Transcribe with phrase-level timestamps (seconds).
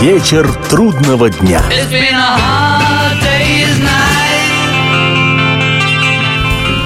[0.00, 1.62] Вечер трудного дня.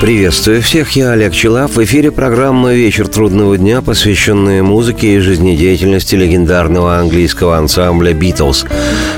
[0.05, 1.77] Приветствую всех, я Олег Челав.
[1.77, 8.67] В эфире программа «Вечер трудного дня», посвященная музыке и жизнедеятельности легендарного английского ансамбля «Битлз».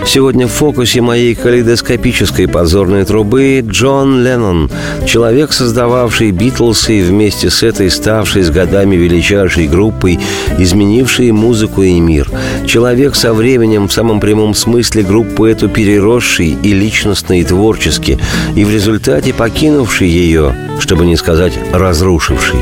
[0.07, 4.71] Сегодня в фокусе моей калейдоскопической подзорной трубы Джон Леннон,
[5.05, 10.21] человек, создававший «Битлз» и вместе с этой ставший с годами величайшей группой,
[10.57, 12.31] изменивший музыку и мир.
[12.65, 18.21] Человек со временем в самом прямом смысле группу эту переросший и личностно, и творчески,
[18.55, 22.61] и в результате покинувший ее– чтобы не сказать разрушивший.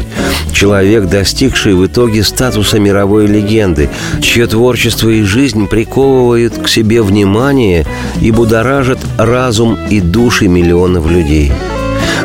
[0.52, 7.84] Человек, достигший в итоге статуса мировой легенды, чье творчество и жизнь приковывают к себе внимание
[8.20, 11.52] и будоражат разум и души миллионов людей.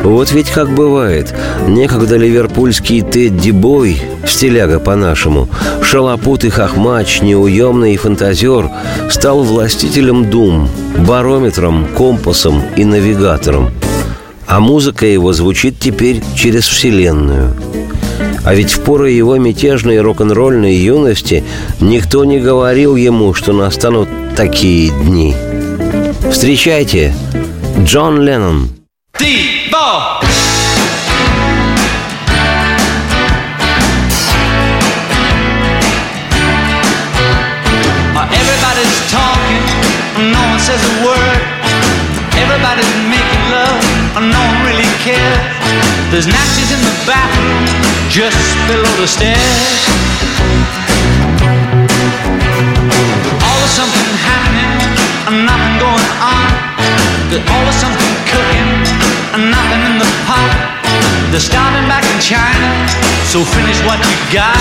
[0.04, 1.34] Вот ведь как бывает.
[1.68, 5.50] Некогда ливерпульский Тедди Бой, стиляга по-нашему,
[5.84, 8.70] шалопут и хохмач, неуемный фантазер,
[9.10, 10.70] стал властителем дум,
[11.06, 13.72] барометром, компасом и навигатором–
[14.50, 17.56] а музыка его звучит теперь через Вселенную.
[18.44, 21.44] А ведь в поры его мятежной рок-н-ролльной юности
[21.80, 25.36] никто не говорил ему, что настанут такие дни.
[26.32, 27.14] Встречайте,
[27.86, 28.70] Джон Леннон.
[29.20, 30.39] Everybody's
[44.16, 45.38] love no one really cares.
[46.12, 47.66] There's Nazis in the bathroom
[48.10, 49.38] just below the stairs.
[53.46, 54.74] Always something happening
[55.28, 56.50] and nothing going on.
[57.30, 58.70] There's always something cooking
[59.38, 60.50] and nothing in the pot.
[61.32, 62.70] They're starting back in China,
[63.30, 64.58] so finish what you got.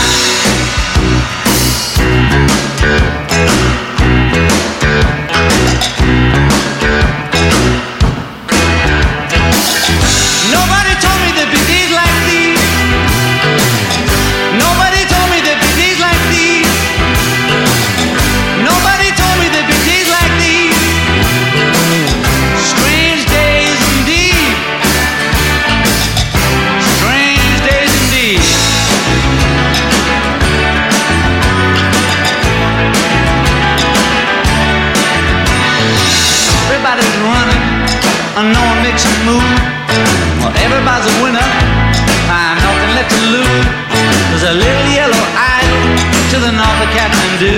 [46.98, 47.54] Kathmandu.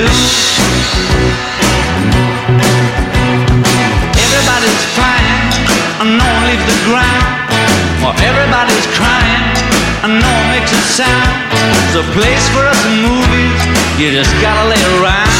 [4.25, 5.41] Everybody's flying
[6.01, 7.25] and no one leaves the ground.
[8.03, 9.45] Well, everybody's crying,
[10.05, 11.33] and no one makes a sound.
[11.53, 13.61] There's a place for us in movies,
[13.99, 15.40] you just gotta lay around.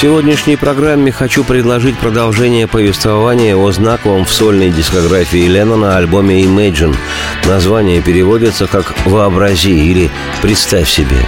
[0.00, 6.96] Сегодняшней программе хочу предложить продолжение повествования о знаковом в сольной дискографии Леннона альбоме Imagine.
[7.44, 10.10] Название переводится как «Вообрази» или
[10.40, 11.18] «Представь себе».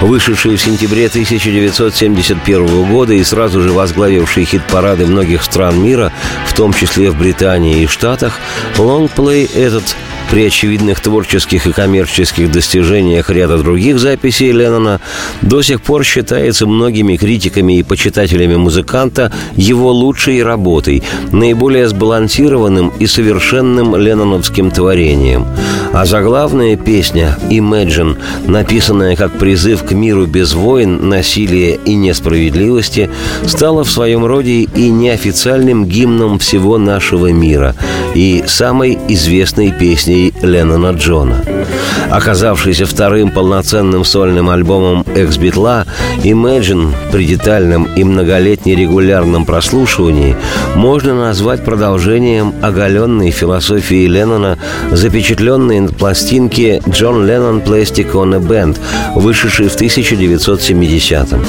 [0.00, 6.12] Вышедший в сентябре 1971 года и сразу же возглавивший хит-парады многих стран мира,
[6.46, 8.38] в том числе в Британии и Штатах,
[8.78, 9.96] лонгплей этот
[10.30, 15.00] при очевидных творческих и коммерческих достижениях ряда других записей Леннона
[15.42, 23.06] до сих пор считается многими критиками и почитателями музыканта его лучшей работой, наиболее сбалансированным и
[23.06, 25.46] совершенным ленноновским творением.
[25.92, 28.16] А заглавная песня «Imagine»,
[28.46, 33.10] написанная как призыв к миру без войн, насилия и несправедливости,
[33.46, 37.76] стала в своем роде и неофициальным гимном всего нашего мира
[38.14, 41.44] и самой известной песней Леннона Джона.
[42.10, 45.86] Оказавшийся вторым полноценным сольным альбомом «Экс-Битла»,
[46.22, 50.36] «Imagine» при детальном и многолетне регулярном прослушивании
[50.76, 54.58] можно назвать продолжением оголенной философии Леннона,
[54.92, 58.78] запечатленной на пластинке «Джон Леннон Plastic on a Band»,
[59.14, 61.44] вышедшей в 1970-м.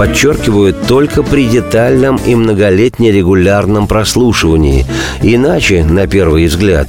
[0.00, 4.86] Подчеркивают только при детальном и многолетне регулярном прослушивании.
[5.20, 6.88] Иначе, на первый взгляд,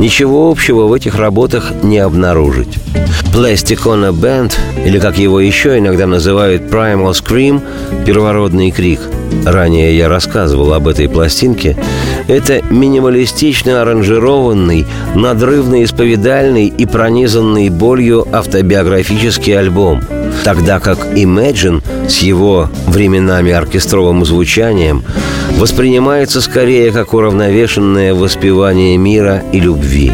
[0.00, 2.74] ничего общего в этих работах не обнаружить.
[3.32, 4.52] Plastic on a Band,
[4.84, 7.62] или как его еще иногда называют Primal Scream,
[8.04, 8.98] первородный крик–
[9.44, 11.76] ранее я рассказывал об этой пластинке,
[12.26, 20.02] это минималистично аранжированный, надрывно-исповедальный и пронизанный болью автобиографический альбом,
[20.44, 25.04] тогда как Imagine с его временами оркестровым звучанием
[25.56, 30.12] воспринимается скорее как уравновешенное воспевание мира и любви.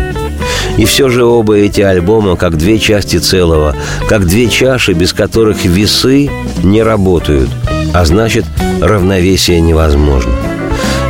[0.76, 3.76] И все же оба эти альбома как две части целого,
[4.08, 6.30] как две чаши, без которых весы
[6.62, 7.50] не работают–
[7.94, 8.44] а значит,
[8.80, 10.32] равновесие невозможно.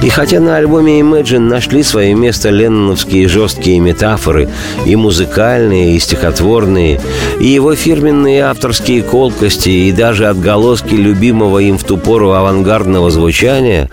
[0.03, 4.51] И хотя на альбоме Imagine нашли свое место ленноновские жесткие метафоры,
[4.85, 7.01] и музыкальные, и стихотворные,
[7.41, 13.89] и его фирменные авторские колкости, и даже отголоски любимого им в ту пору авангардного звучания,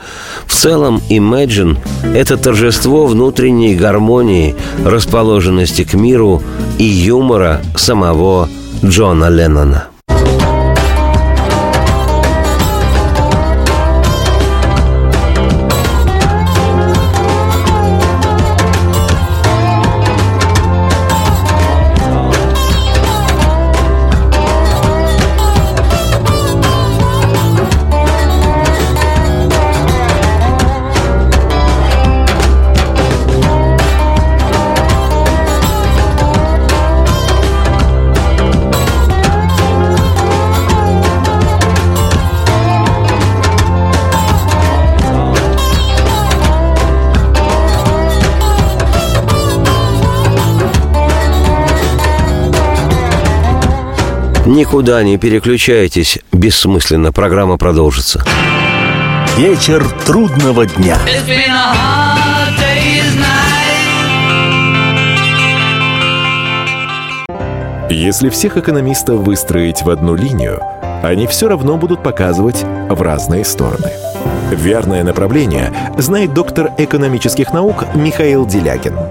[0.45, 1.77] в целом Imagine—
[2.15, 6.41] это торжество внутренней гармонии, расположенности к миру
[6.77, 8.49] и юмора самого
[8.83, 9.90] Джона Леннона.
[54.51, 58.21] Никуда не переключайтесь, бессмысленно, программа продолжится.
[59.37, 60.97] Вечер трудного дня.
[67.89, 70.59] Если всех экономистов выстроить в одну линию,
[71.01, 73.89] они все равно будут показывать в разные стороны.
[74.51, 78.95] Верное направление знает доктор экономических наук Михаил Делягин–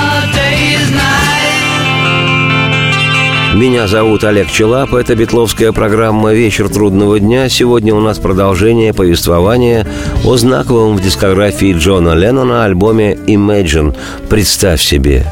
[3.61, 4.93] Меня зовут Олег Челап.
[4.93, 7.47] Это битловская программа «Вечер трудного дня».
[7.47, 9.85] Сегодня у нас продолжение повествования
[10.25, 13.95] о знаковом в дискографии Джона Леннона альбоме «Imagine»
[14.29, 15.25] «Представь себе».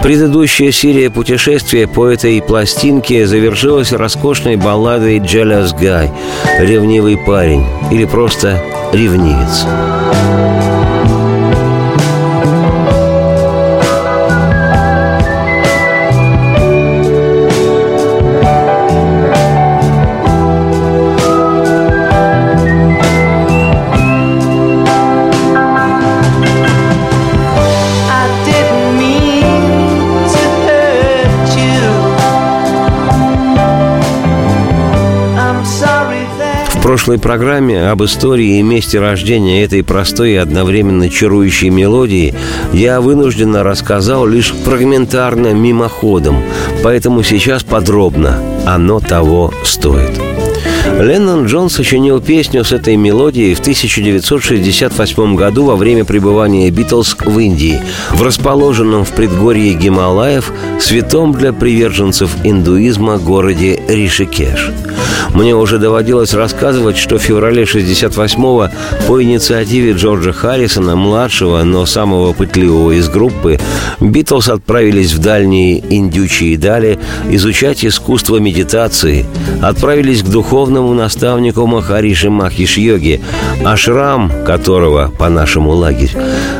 [0.00, 6.10] Предыдущая серия путешествия по этой пластинке завершилась роскошной балладой «Jealous Guy»
[6.60, 9.66] «Ревнивый парень» или просто «Ревнивец».
[36.94, 42.36] Прошлой программе об истории и месте рождения этой простой и одновременно чарующей мелодии
[42.72, 46.44] я вынужденно рассказал лишь фрагментарно мимоходом,
[46.84, 50.33] поэтому сейчас подробно оно того стоит.
[51.00, 57.38] Леннон Джон сочинил песню с этой мелодией в 1968 году во время пребывания Битлз в
[57.38, 57.80] Индии,
[58.12, 64.70] в расположенном в предгорье Гималаев святом для приверженцев индуизма городе Ришикеш–
[65.34, 68.68] Мне уже доводилось рассказывать, что в феврале 68-го
[69.08, 73.58] по инициативе Джорджа Харрисона, младшего, но самого пытливого из группы,
[74.00, 79.26] Битлз отправились в дальние индючие дали изучать искусство медитации,
[79.60, 83.22] отправились к духовному наставнику Махариши Махиш-йоги,
[83.64, 86.12] ашрам которого, по нашему лагерь,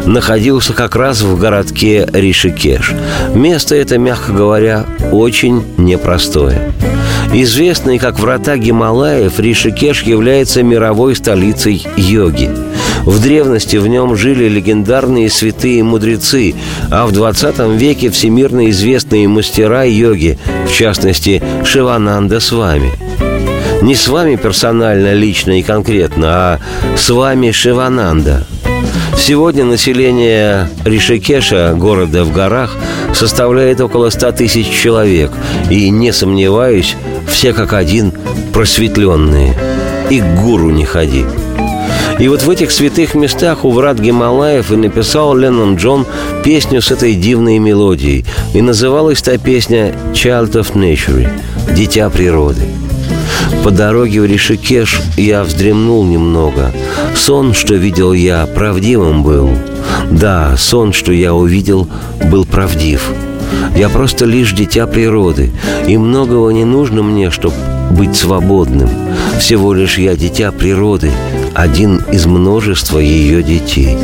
[0.06, 2.92] находился как раз в городке Ришикеш.
[3.34, 6.72] Место это, мягко говоря, очень непростое.
[7.32, 12.48] Известный как врата Гималаев, Ришикеш является мировой столицей йоги.
[13.04, 16.54] В древности в нем жили легендарные святые мудрецы,
[16.90, 22.92] а в 20 веке всемирно известные мастера йоги, в частности Шивананда с вами.
[23.84, 26.60] Не с вами персонально, лично и конкретно, а
[26.96, 28.46] с вами Шивананда–
[29.16, 32.76] Сегодня население Ришикеша, города в горах,
[33.14, 35.30] составляет около 100 тысяч человек.
[35.70, 36.94] И, не сомневаюсь,
[37.26, 38.12] все как один
[38.52, 39.54] просветленные.
[40.10, 41.24] И к гуру не ходи.
[42.18, 46.06] И вот в этих святых местах у врат Гималаев и написал Леннон Джон
[46.44, 48.26] песню с этой дивной мелодией.
[48.52, 51.30] И называлась та песня «Child of Nature»–
[51.74, 52.83] «Дитя природы».
[53.62, 56.72] По дороге в Ришикеш я вздремнул немного.
[57.14, 59.50] Сон, что видел я, правдивым был.
[60.10, 61.88] Да, сон, что я увидел,
[62.30, 63.10] был правдив.
[63.76, 65.52] Я просто лишь дитя природы,
[65.86, 67.56] и многого не нужно мне, чтобы
[67.90, 68.88] быть свободным.
[69.38, 71.10] Всего лишь я дитя природы,
[71.54, 73.96] один из множества ее детей.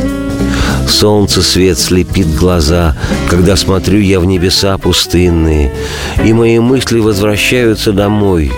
[0.87, 2.95] Солнце свет слепит глаза,
[3.29, 5.71] когда смотрю я в небеса пустынные,
[6.23, 8.51] и мои мысли возвращаются домой.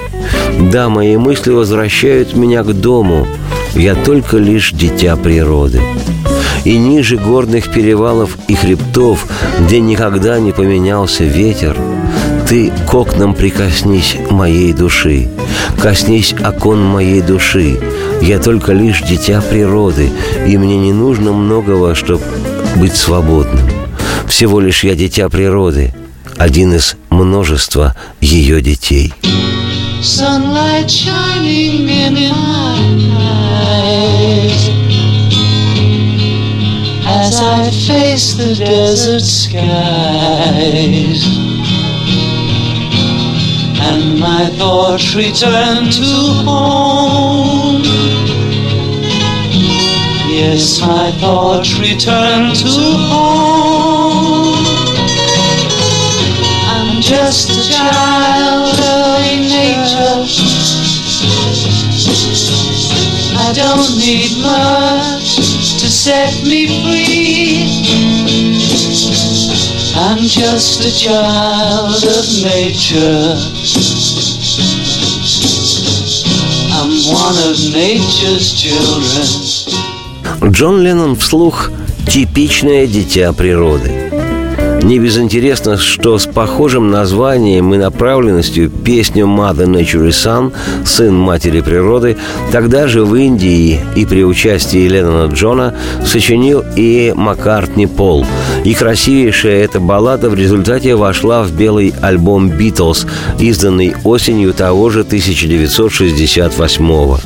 [0.71, 3.27] Да, мои мысли возвращают меня к дому.
[3.75, 5.81] Я только лишь дитя природы.
[6.63, 9.27] И ниже горных перевалов и хребтов,
[9.59, 11.75] где никогда не поменялся ветер,
[12.47, 15.29] ты к окнам прикоснись моей души,
[15.81, 17.79] коснись окон моей души.
[18.21, 20.09] Я только лишь дитя природы,
[20.47, 22.23] и мне не нужно многого, чтобы
[22.75, 23.67] быть свободным.
[24.27, 25.93] Всего лишь я дитя природы,
[26.37, 29.13] один из множества ее детей.
[30.03, 32.77] Sunlight shining in my
[33.71, 34.67] eyes.
[37.07, 39.63] As I face the desert skies.
[43.79, 46.05] And my thoughts return to
[46.43, 47.83] home.
[50.27, 52.67] Yes, my thoughts return to
[53.07, 54.57] home.
[56.67, 58.32] I'm just a child
[63.53, 65.35] I don't need much
[65.77, 67.85] to set me free
[69.95, 73.37] I'm just a child of nature
[76.73, 79.29] I'm one of nature's children
[80.51, 81.69] Джон Леннон вслух
[82.07, 84.02] «Типичное дитя природы».
[84.83, 90.51] Не безинтересно, что с похожим названием и направленностью песню «Mother Nature Son»
[90.85, 92.17] «Сын матери природы»
[92.51, 95.73] тогда же в Индии и при участии Леннона Джона
[96.05, 98.25] сочинил и Маккартни Пол.
[98.65, 103.07] И красивейшая эта баллада в результате вошла в белый альбом «Битлз»,
[103.39, 107.21] изданный осенью того же 1968 года.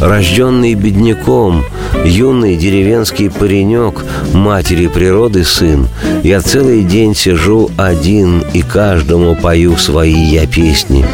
[0.00, 1.64] Рожденный бедняком,
[2.04, 5.88] юный деревенский паренек, матери природы сын,
[6.22, 11.04] я целый день сижу один и каждому пою свои я песни.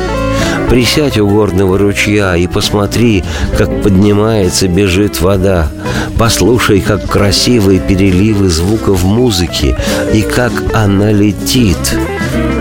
[0.68, 3.24] Присядь у горного ручья и посмотри,
[3.56, 5.70] как поднимается, бежит вода.
[6.18, 9.76] Послушай, как красивые переливы звуков музыки
[10.12, 11.76] и как она летит.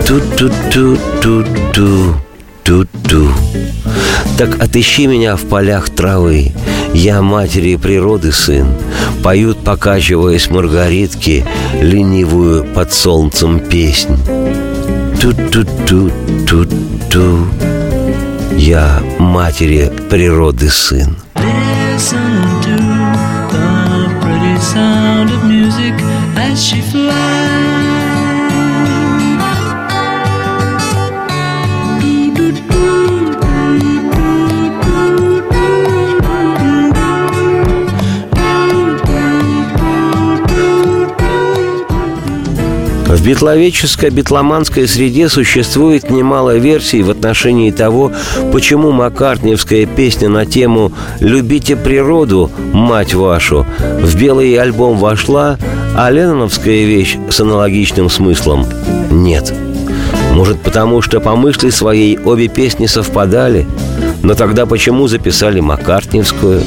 [0.06, 2.14] Ту-ту-ту-ту-ту,
[2.62, 3.28] ту-ту.
[4.36, 6.52] Так отыщи меня в полях травы,
[6.92, 8.66] я матери природы сын,
[9.22, 11.44] Поют, покачиваясь маргаритки,
[11.80, 14.18] Ленивую под солнцем песнь.
[15.20, 16.66] Ту-ту-ту-ту-ту,
[18.56, 21.16] Я матери природы сын.
[21.36, 22.18] Listen
[22.62, 22.76] to
[23.52, 25.94] the pretty sound of music
[26.36, 27.03] as she flies.
[43.24, 44.10] В битловеческой
[44.86, 48.12] среде существует немало версий в отношении того,
[48.52, 55.56] почему маккартниевская песня на тему «Любите природу, мать вашу» в белый альбом вошла,
[55.96, 58.66] а ленноновская вещь с аналогичным смыслом
[59.10, 59.54] нет.
[60.32, 63.66] Может, потому что по мысли своей обе песни совпадали?
[64.22, 66.60] Но тогда почему записали Маккартневскую?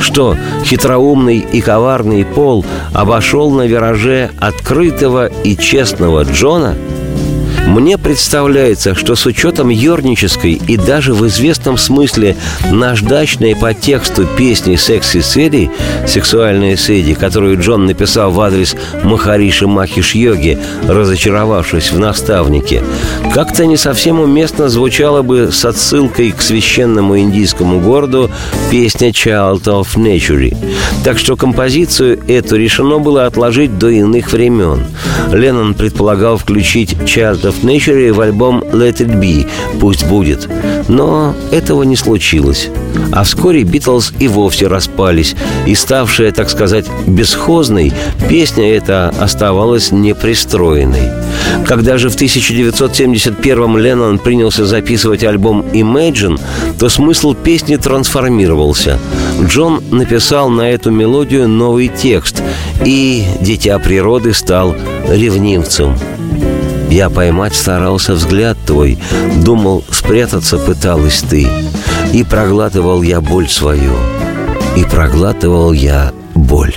[0.00, 6.74] Что, хитроумный и коварный Пол обошел на вираже открытого и честного Джона–
[7.70, 12.36] мне представляется, что с учетом ернической и даже в известном смысле
[12.72, 15.70] наждачной по тексту песни «Секси Сэдди»
[16.04, 18.74] «Сексуальная Сэдди», которую Джон написал в адрес
[19.04, 20.58] Махариши Махиш Йоги,
[20.88, 22.82] разочаровавшись в наставнике,
[23.32, 28.32] как-то не совсем уместно звучала бы с отсылкой к священному индийскому городу
[28.72, 30.56] песня «Child of Nature».
[31.04, 34.86] Так что композицию эту решено было отложить до иных времен.
[35.32, 39.48] Леннон предполагал включить «Child of Nature в альбом Let It Be
[39.80, 40.48] «Пусть будет».
[40.88, 42.68] Но этого не случилось.
[43.12, 45.34] А вскоре Битлз и вовсе распались,
[45.66, 47.92] и ставшая, так сказать, бесхозной,
[48.28, 51.10] песня эта оставалась непристроенной.
[51.66, 56.40] Когда же в 1971-м Леннон принялся записывать альбом Imagine,
[56.78, 58.98] то смысл песни трансформировался.
[59.42, 62.42] Джон написал на эту мелодию новый текст,
[62.84, 64.74] и «Дитя природы» стал
[65.08, 65.96] ревнивцем.
[66.90, 68.98] Я поймать старался взгляд твой,
[69.44, 71.46] Думал, спрятаться пыталась ты.
[72.12, 73.94] И проглатывал я боль свою,
[74.76, 76.74] И проглатывал я боль.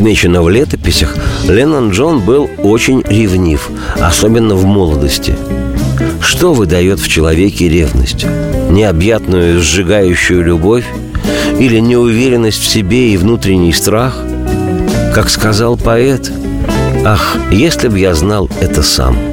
[0.00, 1.14] Отмечено в летописях,
[1.46, 3.68] Леннон Джон был очень ревнив,
[4.00, 5.36] особенно в молодости.
[6.22, 8.24] Что выдает в человеке ревность?
[8.70, 10.86] Необъятную, сжигающую любовь?
[11.58, 14.24] Или неуверенность в себе и внутренний страх?
[15.14, 16.32] Как сказал поэт,
[17.04, 19.18] «Ах, если б я знал это сам!»–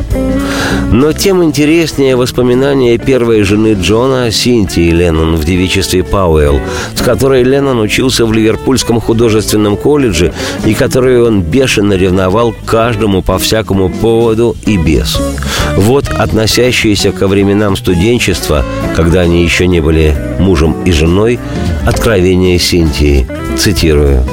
[0.92, 6.60] но тем интереснее воспоминания первой жены Джона, Синтии Леннон в девичестве Пауэлл,
[6.96, 10.34] с которой Леннон учился в Ливерпульском художественном колледже
[10.66, 15.20] и которой он бешено ревновал каждому по всякому поводу и без.
[15.76, 21.40] Вот относящиеся ко временам студенчества, когда они еще не были мужем и женой,
[21.86, 23.28] откровение Синтии.
[23.58, 24.24] Цитирую.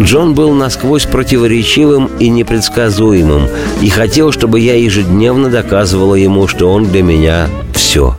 [0.00, 3.48] Джон был насквозь противоречивым и непредсказуемым
[3.80, 8.16] и хотел, чтобы я ежедневно доказывала ему, что он для меня все.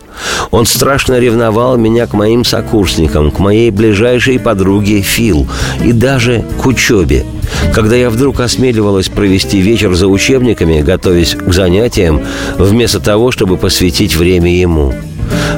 [0.52, 5.48] Он страшно ревновал меня к моим сокурсникам, к моей ближайшей подруге Фил
[5.84, 7.26] и даже к учебе.
[7.74, 12.22] Когда я вдруг осмеливалась провести вечер за учебниками, готовясь к занятиям,
[12.58, 14.94] вместо того, чтобы посвятить время ему–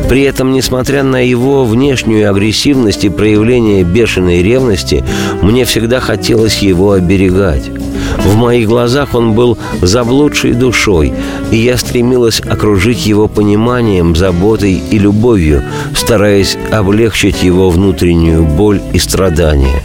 [0.10, 5.04] при этом, несмотря на его внешнюю агрессивность и проявление бешеной ревности,
[5.42, 7.70] мне всегда хотелось его оберегать.
[8.24, 11.14] В моих глазах он был заблудшей душой,
[11.52, 19.00] и я стремилась окружить его пониманием, заботой и любовью, стараясь облегчить его внутреннюю боль и
[19.00, 19.84] страдания.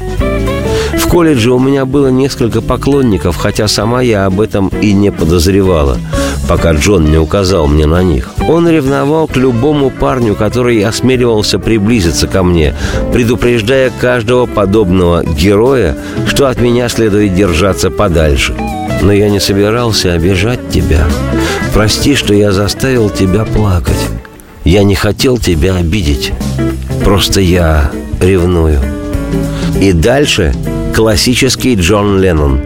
[0.98, 5.98] В колледже у меня было несколько поклонников, хотя сама я об этом и не подозревала–
[6.48, 8.30] пока Джон не указал мне на них.
[8.48, 12.74] Он ревновал к любому парню, который осмеливался приблизиться ко мне,
[13.12, 18.54] предупреждая каждого подобного героя, что от меня следует держаться подальше.
[19.02, 21.04] Но я не собирался обижать тебя.
[21.74, 23.98] Прости, что я заставил тебя плакать.
[24.64, 26.32] Я не хотел тебя обидеть.
[27.04, 28.78] Просто я ревную.
[29.80, 30.54] И дальше
[30.94, 32.60] классический Джон Леннон.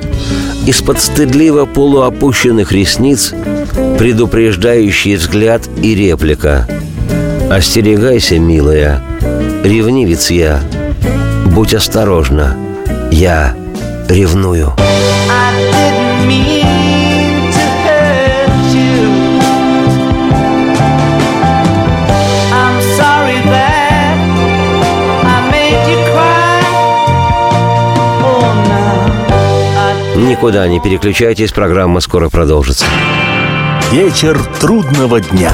[0.67, 3.33] Из-под стыдливо полуопущенных ресниц
[3.99, 6.67] предупреждающий взгляд и реплика.
[7.51, 9.01] «Остерегайся, милая,
[9.65, 10.61] ревнивец я,
[11.47, 12.57] будь осторожна,
[13.11, 13.55] я
[14.09, 14.73] ревную».
[30.17, 32.85] Никуда не переключайтесь, программа скоро продолжится.
[33.93, 35.53] Вечер трудного дня.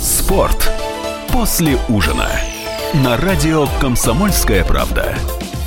[0.00, 0.72] Спорт
[1.30, 2.26] после ужина.
[2.94, 5.14] На радио «Комсомольская правда».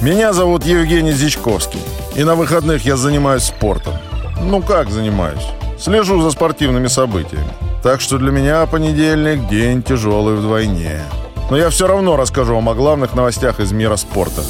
[0.02, 1.80] Меня зовут Евгений Зичковский.
[2.16, 3.94] И на выходных я занимаюсь спортом.
[4.42, 5.46] Ну как занимаюсь?
[5.80, 7.52] Слежу за спортивными событиями.
[7.84, 11.04] Так что для меня понедельник– день тяжелый вдвойне.
[11.52, 14.42] Но я все равно расскажу вам о главных новостях из мира спорта.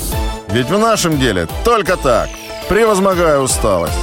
[0.49, 2.29] Ведь в нашем деле только так,
[2.69, 3.93] превозмогая усталость.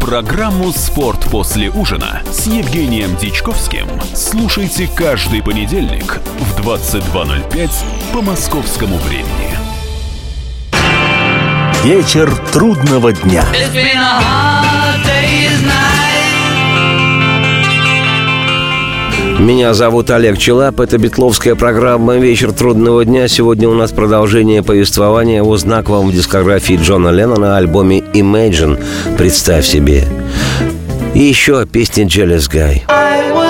[0.00, 7.70] Программу «Спорт после ужина» с Евгением Дичковским слушайте каждый понедельник в 22.05
[8.12, 9.56] по московскому времени.
[11.82, 13.44] Вечер трудного дня.
[19.38, 20.80] Меня зовут Олег Челап.
[20.80, 23.28] Это битловская программа «Вечер трудного дня».
[23.28, 28.82] Сегодня у нас продолжение повествования о знаковом в дискографии Джона Леннона альбоме «Imagine».
[29.18, 30.04] Представь себе.
[31.14, 32.80] И еще о песне «Jealous Guy».
[32.88, 33.45] I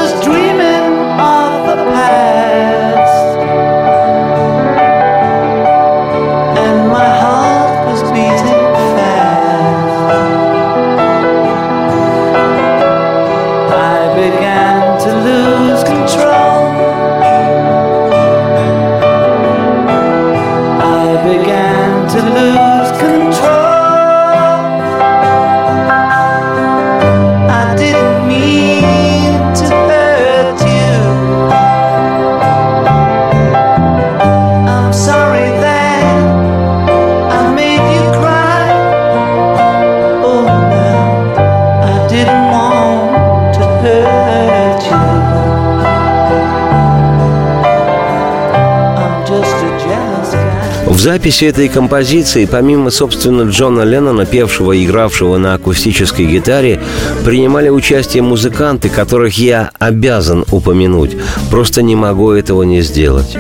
[51.07, 56.81] записи этой композиции, помимо, собственно, Джона Леннона, певшего и игравшего на акустической гитаре,
[57.25, 61.17] принимали участие музыканты, которых я обязан упомянуть.
[61.49, 63.37] Просто не могу этого не сделать.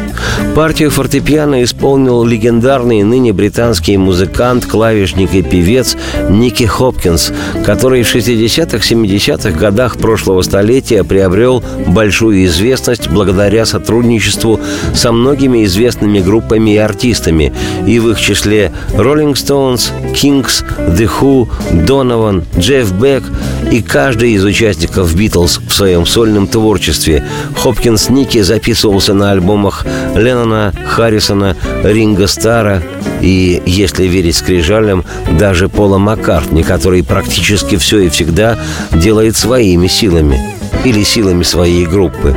[0.54, 5.96] Партию фортепиано исполнил легендарный ныне британский музыкант, клавишник и певец
[6.30, 7.32] Ники Хопкинс,
[7.64, 14.60] который в 60-х, 70-х годах прошлого столетия приобрел большую известность благодаря сотрудничеству
[14.94, 17.52] со многими известными группами и артистами,
[17.86, 20.64] и в их числе Rolling Stones, Kings,
[20.96, 21.48] The Who,
[21.86, 23.24] Donovan, Джефф Бек
[23.70, 27.26] и каждый из участников Битлз в своем сольном творчестве.
[27.56, 32.82] Хопкинс Ники записывался на альбомах Леннона, Харрисона, Ринга Стара
[33.20, 35.04] и, если верить скрижалям,
[35.38, 38.58] даже Пола Маккартни, который практически все и всегда
[38.92, 40.40] делает своими силами
[40.84, 42.36] или силами своей группы.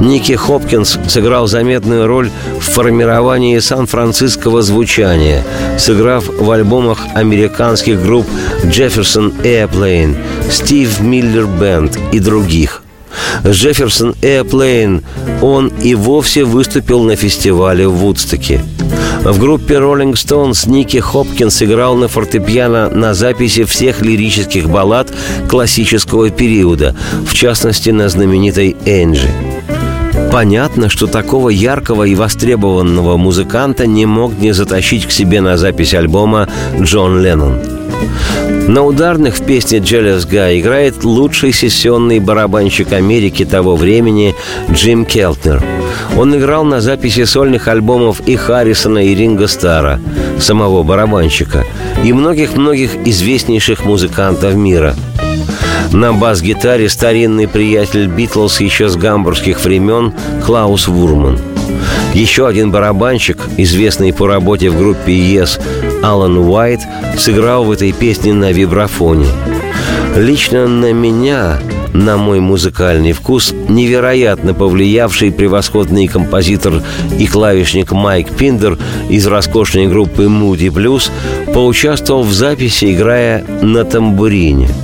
[0.00, 5.44] Ники Хопкинс сыграл заметную роль в формировании сан-франциского звучания,
[5.78, 8.26] сыграв в альбомах американских групп
[8.64, 10.16] Jefferson Airplane,
[10.48, 12.82] Steve Miller Band и других.
[13.44, 15.02] Jefferson Airplane
[15.40, 18.60] он и вовсе выступил на фестивале в Вудстоке.
[19.24, 25.12] В группе Rolling Stones Ники Хопкинс играл на фортепиано на записи всех лирических баллад
[25.48, 29.51] классического периода, в частности на знаменитой «Энджи».
[30.32, 35.92] Понятно, что такого яркого и востребованного музыканта не мог не затащить к себе на запись
[35.92, 36.48] альбома
[36.80, 37.60] Джон Леннон.
[38.66, 44.34] На ударных в песне «Jealous Guy» играет лучший сессионный барабанщик Америки того времени
[44.70, 45.62] Джим Келтнер.
[46.16, 50.00] Он играл на записи сольных альбомов и Харрисона, и Ринга Стара,
[50.40, 51.66] самого барабанщика,
[52.04, 54.94] и многих-многих известнейших музыкантов мира–
[55.92, 60.12] на бас-гитаре старинный приятель Битлз еще с гамбургских времен
[60.44, 61.38] Клаус Вурман.
[62.14, 65.60] Еще один барабанщик, известный по работе в группе Yes,
[66.02, 66.80] Алан Уайт,
[67.18, 69.26] сыграл в этой песне на вибрафоне.
[70.16, 71.58] Лично на меня,
[71.92, 76.82] на мой музыкальный вкус, невероятно повлиявший превосходный композитор
[77.18, 78.78] и клавишник Майк Пиндер
[79.08, 81.10] из роскошной группы Moody Blues
[81.52, 84.68] поучаствовал в записи, играя на тамбурине–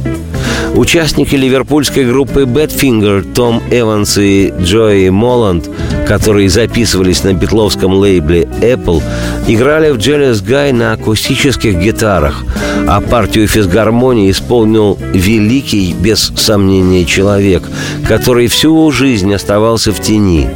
[0.74, 5.68] Участники ливерпульской группы Badfinger Том Эванс и Джои Моланд,
[6.06, 9.02] которые записывались на битловском лейбле Apple,
[9.48, 12.44] играли в Jealous Guy на акустических гитарах,
[12.86, 17.62] а партию физгармонии исполнил великий, без сомнения, человек,
[18.06, 20.48] который всю жизнь оставался в тени.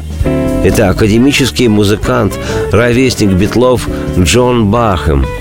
[0.65, 2.39] Это академический музыкант,
[2.71, 5.27] ровесник битлов Джон Бахем–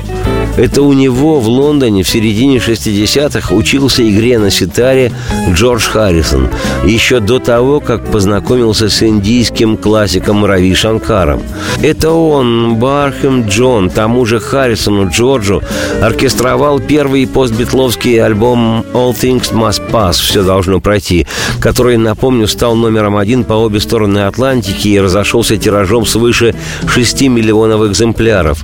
[0.62, 5.12] это у него в Лондоне в середине 60-х учился игре на ситаре
[5.54, 6.50] Джордж Харрисон,
[6.86, 11.42] еще до того, как познакомился с индийским классиком Рави Шанкаром.
[11.82, 15.64] Это он, Бархем Джон, тому же Харрисону Джорджу,
[16.00, 21.26] оркестровал первый постбитловский альбом «All Things Must Pass» «Все должно пройти»,
[21.60, 26.54] который, напомню, стал номером один по обе стороны Атлантики и разошелся тиражом свыше
[26.88, 28.64] 6 миллионов экземпляров.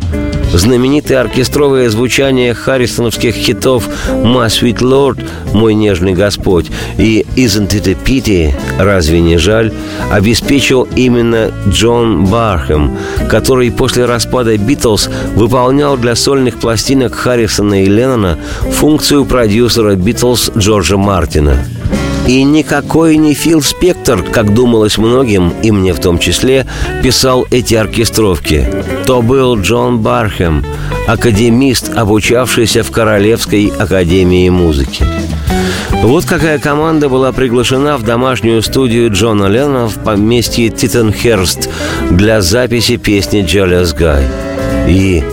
[0.53, 7.93] Знаменитое оркестровое звучание харрисоновских хитов «My Sweet Lord» «Мой нежный Господь» и «Isn't it a
[7.93, 9.73] pity» «Разве не жаль»
[10.11, 12.97] обеспечил именно Джон Бархэм,
[13.29, 18.37] который после распада «Битлз» выполнял для сольных пластинок Харрисона и Леннона
[18.71, 21.65] функцию продюсера «Битлз» Джорджа Мартина–
[22.27, 26.67] и никакой не Фил Спектор, как думалось многим, и мне в том числе,
[27.01, 28.67] писал эти оркестровки.
[29.05, 30.65] То был Джон Бархэм,
[31.07, 35.05] академист, обучавшийся в Королевской академии музыки.
[36.03, 41.69] Вот какая команда была приглашена в домашнюю студию Джона Леннона в поместье Титенхерст
[42.11, 44.23] для записи песни «Jealous Guy».
[44.87, 45.23] И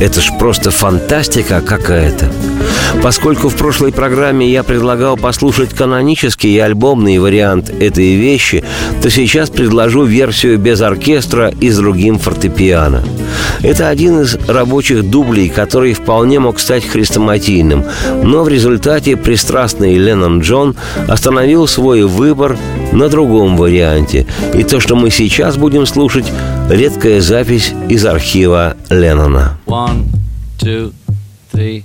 [0.00, 2.30] это ж просто фантастика какая-то.
[3.02, 8.64] Поскольку в прошлой программе я предлагал послушать канонический и альбомный вариант этой вещи,
[9.02, 13.02] то сейчас предложу версию без оркестра и с другим фортепиано.
[13.62, 17.84] Это один из рабочих дублей, который вполне мог стать хрестоматийным,
[18.22, 20.76] но в результате пристрастный Леннон Джон
[21.08, 22.56] остановил свой выбор
[22.92, 24.26] на другом варианте.
[24.54, 26.26] И то, что мы сейчас будем слушать,
[26.70, 29.58] редкая запись из архива Леннона.
[29.66, 30.04] One,
[30.58, 30.92] two,
[31.52, 31.84] three,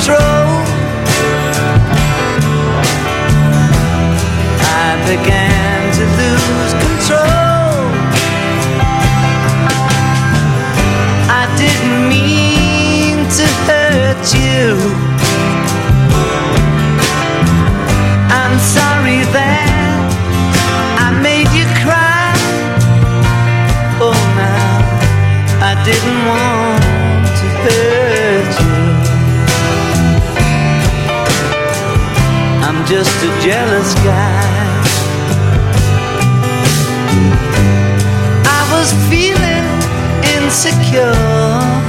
[0.00, 0.64] control.
[4.82, 7.80] I began to lose control.
[11.28, 14.64] I didn't mean to hurt you.
[18.40, 20.00] I'm sorry that
[20.98, 22.32] I made you cry.
[24.00, 24.30] Oh,
[25.84, 26.49] didn't want
[32.90, 34.82] just a jealous guy.
[38.44, 39.66] I was feeling
[40.34, 41.79] insecure.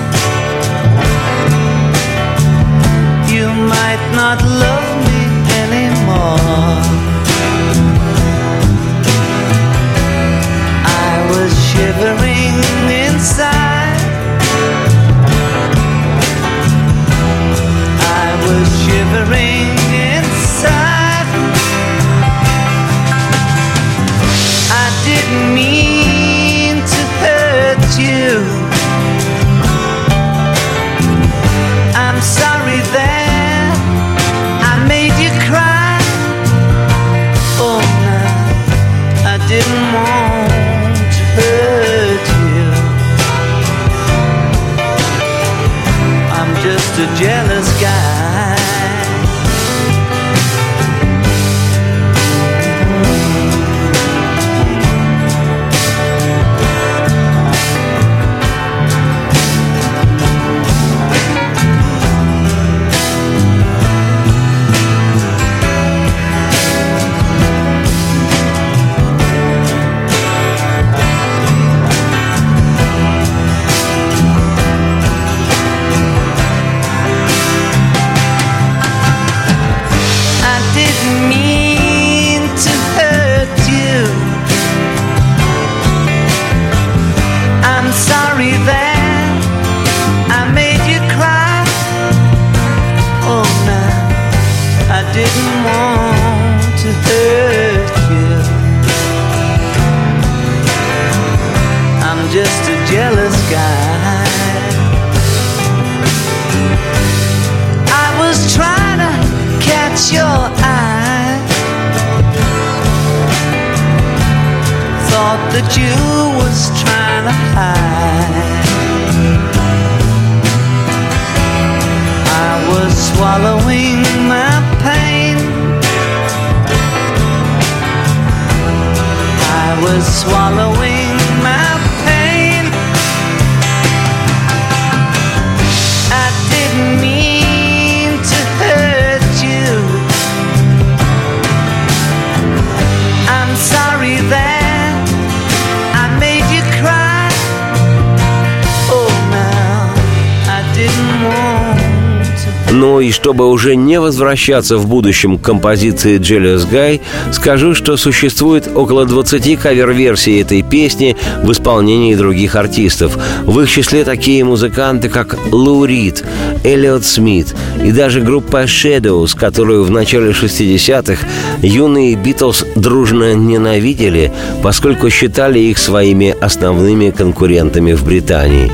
[153.21, 159.59] Чтобы уже не возвращаться в будущем к композиции «Jealous Guy», скажу, что существует около 20
[159.59, 163.19] кавер-версий этой песни в исполнении других артистов.
[163.43, 166.23] В их числе такие музыканты, как Лу Рид,
[166.63, 167.53] Эллиот Смит
[167.85, 171.27] и даже группа Shadows, которую в начале 60-х
[171.61, 174.31] юные Битлз дружно ненавидели,
[174.63, 178.71] поскольку считали их своими основными конкурентами в Британии.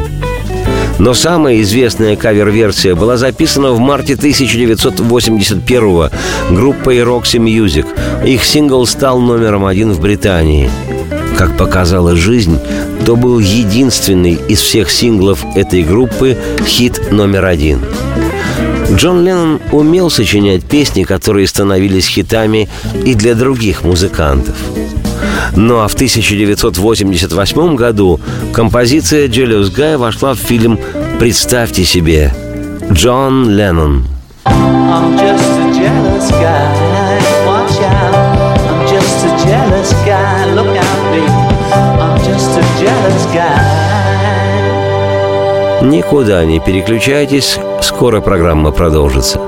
[1.00, 6.10] Но самая известная кавер-версия была записана в марте 1981
[6.52, 7.86] группой Roxy Music.
[8.26, 10.70] Их сингл стал номером один в Британии.
[11.38, 12.58] Как показала жизнь,
[13.06, 17.80] то был единственный из всех синглов этой группы хит номер один.
[18.92, 22.70] Джон Леннон умел сочинять песни, которые становились хитами
[23.06, 24.56] и для других музыкантов.
[25.56, 28.20] Ну а в 1988 году
[28.54, 30.80] композиция «Jealous Guy» вошла в фильм
[31.20, 32.34] «Представьте себе»
[32.92, 34.08] Джон Леннон.
[34.46, 37.20] I'm just a jealous guy.
[37.46, 38.16] Watch out.
[38.70, 40.46] I'm just a jealous guy.
[40.56, 41.24] Look at me.
[41.74, 43.98] I'm just a jealous guy.
[45.82, 49.40] Никуда не переключайтесь, скоро программа продолжится.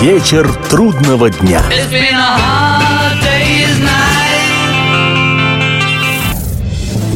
[0.00, 1.62] Вечер трудного дня.
[1.70, 2.69] It's been a hard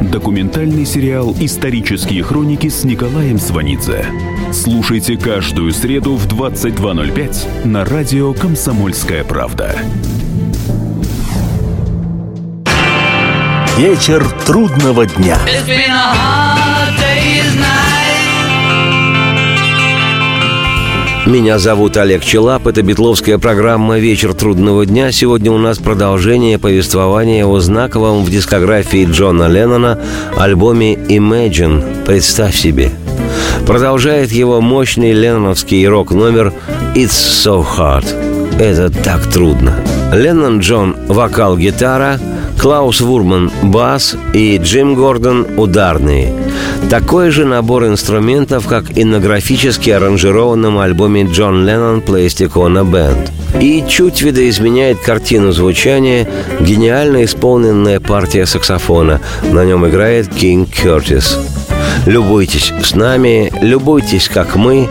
[0.00, 4.06] Документальный сериал «Исторические хроники» с Николаем Сванидзе.
[4.52, 9.76] Слушайте каждую среду в 22.05 на радио «Комсомольская правда».
[13.76, 15.38] Вечер трудного дня.
[21.30, 22.66] Меня зовут Олег Челап.
[22.66, 25.12] Это битловская программа «Вечер трудного дня».
[25.12, 29.96] Сегодня у нас продолжение повествования о знаковом в дискографии Джона Леннона
[30.36, 32.04] альбоме «Imagine».
[32.04, 32.90] Представь себе.
[33.64, 36.52] Продолжает его мощный ленноновский рок-номер
[36.96, 38.06] «It's so hard».
[38.58, 39.76] Это так трудно.
[40.12, 42.18] Леннон Джон– вокал-гитара,
[42.60, 46.34] Клаус Вурман– бас и Джим Гордон– ударные.
[46.90, 53.30] Такой же набор инструментов, как и на графически аранжированном альбоме Джон Леннон Plasticona Band.
[53.62, 56.28] И чуть видоизменяет картину звучания
[56.60, 59.22] гениально исполненная партия саксофона.
[59.42, 61.38] На нем играет Кинг Кертис.
[62.04, 64.86] Любуйтесь с нами, любуйтесь, как мы,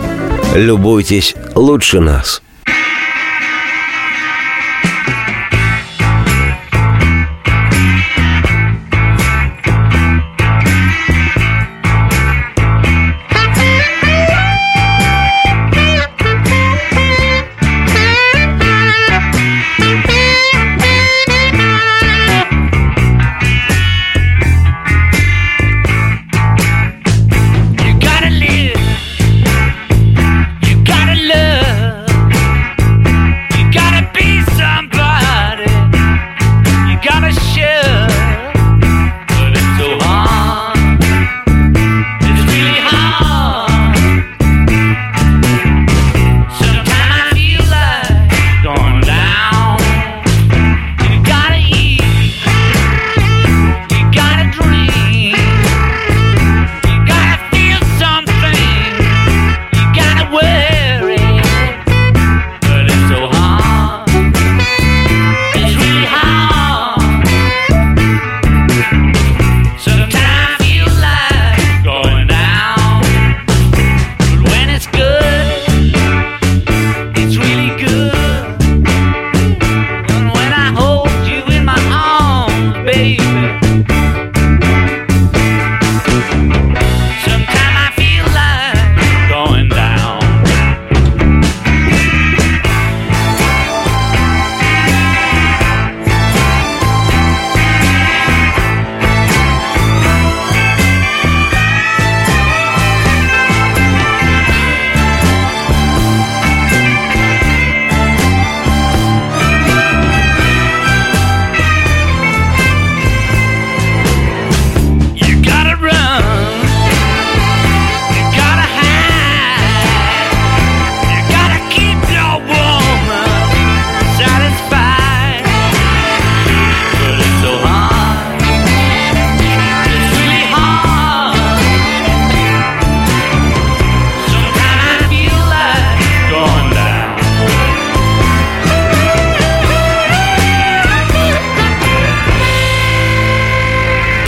[0.55, 2.41] любуйтесь лучше нас.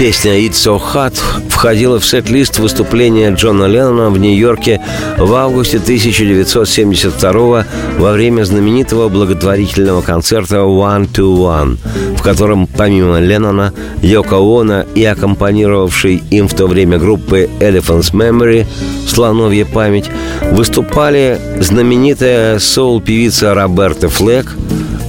[0.02, 1.14] Песня «It's so hot»
[1.48, 4.82] входила в сет-лист выступления Джона Леннона в Нью-Йорке
[5.20, 7.66] в августе 1972
[8.00, 11.78] во время знаменитого благотворительного концерта «One to One»,
[12.18, 18.66] в котором помимо Леннона, Йоко Оно и аккомпанировавшей им в то время группы Elephant's Memory
[19.08, 20.10] «Слоновья память»
[20.52, 24.48] выступали знаменитая соул-певица Роберта Флэк,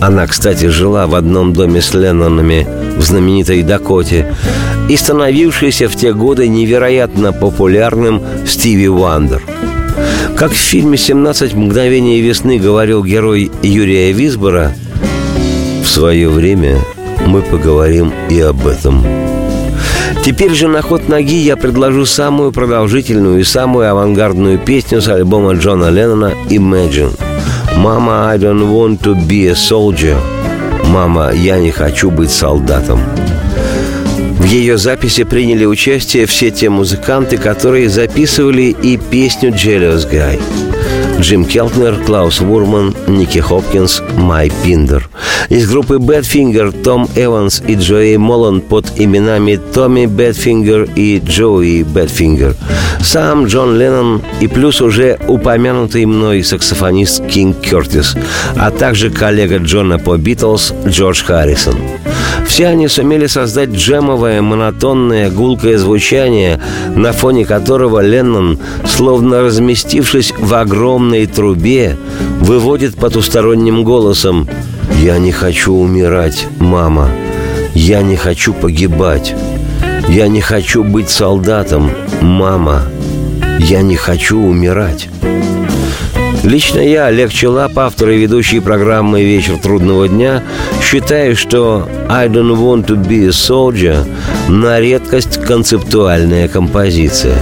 [0.03, 4.35] она, кстати, жила в одном доме с Леннонами в знаменитой Дакоте,
[4.89, 9.43] и становившийся в те годы невероятно популярным Стиви Вандер.
[10.37, 14.75] Как в фильме «17 мгновений весны» говорил герой Юрия Висбора,
[15.85, 16.79] в свое время
[17.25, 19.05] мы поговорим и об этом.
[20.25, 25.55] Теперь же на ход ноги я предложу самую продолжительную и самую авангардную песню с альбома
[25.55, 27.17] Джона Леннона «Imagine».
[27.77, 30.17] «Mama, I don't want to be a soldier».
[30.87, 33.01] «Мама, я не хочу быть солдатом».
[34.39, 40.39] В ее записи приняли участие все те музыканты, которые записывали и песню «Jealous Guy».
[41.23, 45.09] Джим Келтнер, Клаус Форман, Ники Хопкинс, Майк Пиндер.
[45.51, 52.57] Из группы Badfinger Том Эванс и Джои Молланд под именами Томми Бэдфингер и Джои Бэдфингер.
[53.01, 58.17] Сам Джон Леннон и плюс уже упомянутый мной саксофонист Кинг Кертис,
[58.57, 61.77] а также коллега Джона по Битлз Джордж Харрисон.
[62.47, 66.61] Все они сумели создать джемовое, монотонное, гулкое звучание,
[66.95, 70.53] на фоне которого Леннон, словно разместившись в
[71.13, 71.97] огромной трубе,
[72.41, 74.49] выводит потусторонним голосом
[75.03, 77.09] «Я не хочу умирать, мама.
[77.75, 79.35] Я не хочу погибать.
[80.09, 81.91] Я не хочу быть солдатом,
[82.21, 82.83] мама.
[83.59, 85.09] Я не хочу умирать».
[86.45, 90.43] Лично я, Олег Челап, автор и ведущий программы «Вечер трудного дня»,
[90.83, 94.05] считаю, что «I don't want to be a soldier»
[94.49, 97.37] на редкость концептуальная композиция.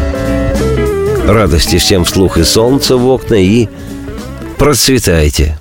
[1.31, 3.69] Радости всем вслух и солнца в окна и
[4.59, 5.57] процветайте!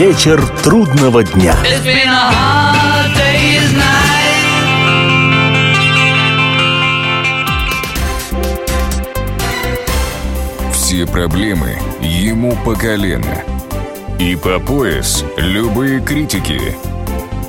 [0.00, 1.54] Вечер трудного дня.
[10.72, 13.42] Все проблемы ему по колено.
[14.18, 16.74] И по пояс любые критики.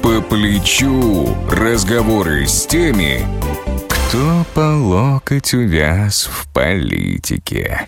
[0.04, 3.26] По плечу разговоры с теми,
[3.88, 7.88] кто по локоть увяз в политике.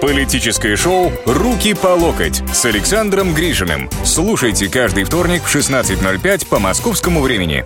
[0.00, 3.88] Политическое шоу «Руки по локоть» с Александром Грижиным.
[4.04, 7.64] Слушайте каждый вторник в 16.05 по московскому времени.